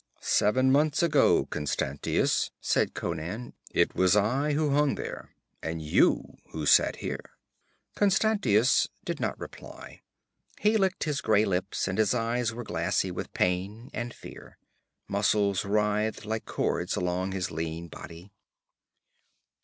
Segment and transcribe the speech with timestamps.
[0.19, 5.29] 'Seven months ago, Constantius,' said Conan, 'it was I who hung there,
[5.61, 7.37] and you who sat here.'
[7.93, 10.01] Constantius did not reply;
[10.59, 14.57] he licked his gray lips and his eyes were glassy with pain and fear.
[15.07, 18.31] Muscles writhed like cords along his lean body.